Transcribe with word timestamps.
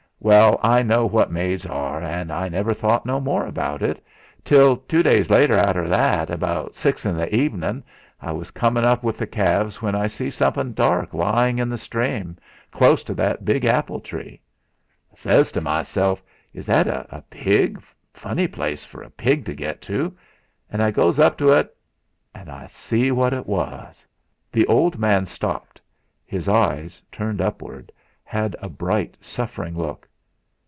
Well, 0.23 0.59
I 0.61 0.83
know 0.83 1.07
what 1.07 1.31
maids 1.31 1.65
are, 1.65 1.99
an' 2.03 2.29
I 2.29 2.47
never 2.47 2.75
thought 2.75 3.07
no 3.07 3.19
more 3.19 3.43
about 3.47 3.81
et, 3.81 3.99
till 4.43 4.77
two 4.77 5.01
days 5.01 5.31
arter 5.31 5.87
that, 5.87 6.39
'bout 6.39 6.75
six 6.75 7.07
in 7.07 7.17
the 7.17 7.25
avenin' 7.35 7.83
I 8.21 8.31
was 8.31 8.51
comin' 8.51 8.85
up 8.85 9.01
wi' 9.01 9.13
the 9.13 9.25
calves, 9.25 9.81
when 9.81 9.95
I 9.95 10.05
see 10.05 10.29
somethin' 10.29 10.75
dark 10.75 11.15
lyin' 11.15 11.57
in 11.57 11.69
the 11.69 11.75
strame, 11.79 12.37
close 12.69 13.03
to 13.05 13.15
that 13.15 13.45
big 13.45 13.65
apple 13.65 13.99
tree. 13.99 14.39
I 15.11 15.15
says 15.15 15.51
to 15.53 15.61
meself: 15.61 16.21
'Is 16.53 16.67
that 16.67 16.85
a 16.87 17.23
pig 17.31 17.81
funny 18.13 18.47
place 18.47 18.83
for 18.85 19.01
a 19.01 19.09
pig 19.09 19.43
to 19.45 19.55
get 19.55 19.81
to!' 19.81 20.15
an' 20.71 20.81
I 20.81 20.91
goes 20.91 21.17
up 21.17 21.35
to 21.39 21.51
et, 21.51 21.73
an' 22.35 22.47
I 22.47 22.67
see 22.67 23.09
what 23.11 23.31
'twas." 23.31 24.05
The 24.51 24.67
old 24.67 24.99
man 24.99 25.25
stopped; 25.25 25.81
his 26.23 26.47
eyes, 26.47 27.01
turned 27.11 27.41
upward, 27.41 27.91
had 28.23 28.55
a 28.61 28.69
bright, 28.69 29.17
suffering 29.19 29.75
look. 29.75 30.07